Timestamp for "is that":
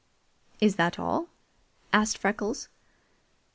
0.59-0.97